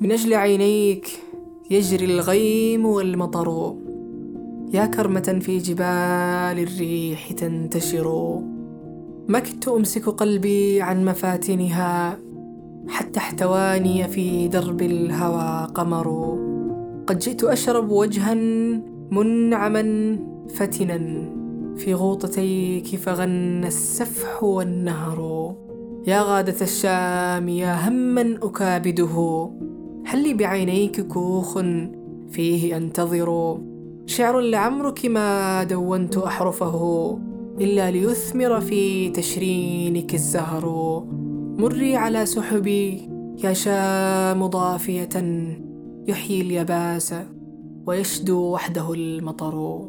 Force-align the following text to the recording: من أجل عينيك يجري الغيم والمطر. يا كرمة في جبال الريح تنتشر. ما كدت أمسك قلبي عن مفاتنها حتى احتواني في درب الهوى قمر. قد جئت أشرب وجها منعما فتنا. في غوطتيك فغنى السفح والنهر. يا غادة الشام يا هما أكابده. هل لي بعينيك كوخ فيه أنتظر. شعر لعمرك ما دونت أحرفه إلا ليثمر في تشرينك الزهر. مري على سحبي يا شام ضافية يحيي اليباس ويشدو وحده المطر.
من 0.00 0.12
أجل 0.12 0.34
عينيك 0.34 1.06
يجري 1.70 2.04
الغيم 2.04 2.86
والمطر. 2.86 3.76
يا 4.72 4.86
كرمة 4.86 5.38
في 5.42 5.58
جبال 5.58 6.58
الريح 6.58 7.32
تنتشر. 7.32 8.38
ما 9.28 9.38
كدت 9.38 9.68
أمسك 9.68 10.08
قلبي 10.08 10.82
عن 10.82 11.04
مفاتنها 11.04 12.18
حتى 12.88 13.18
احتواني 13.18 14.08
في 14.08 14.48
درب 14.48 14.82
الهوى 14.82 15.66
قمر. 15.74 16.38
قد 17.06 17.18
جئت 17.18 17.44
أشرب 17.44 17.90
وجها 17.90 18.34
منعما 19.10 20.16
فتنا. 20.48 21.41
في 21.76 21.94
غوطتيك 21.94 22.86
فغنى 22.86 23.66
السفح 23.66 24.42
والنهر. 24.42 25.54
يا 26.06 26.22
غادة 26.22 26.60
الشام 26.60 27.48
يا 27.48 27.88
هما 27.88 28.38
أكابده. 28.42 29.50
هل 30.06 30.22
لي 30.22 30.34
بعينيك 30.34 31.00
كوخ 31.00 31.58
فيه 32.30 32.76
أنتظر. 32.76 33.58
شعر 34.06 34.40
لعمرك 34.40 35.06
ما 35.06 35.64
دونت 35.64 36.16
أحرفه 36.16 37.18
إلا 37.60 37.90
ليثمر 37.90 38.60
في 38.60 39.10
تشرينك 39.10 40.14
الزهر. 40.14 40.66
مري 41.58 41.96
على 41.96 42.26
سحبي 42.26 43.08
يا 43.44 43.52
شام 43.52 44.46
ضافية 44.46 45.08
يحيي 46.08 46.40
اليباس 46.40 47.14
ويشدو 47.86 48.38
وحده 48.38 48.92
المطر. 48.92 49.88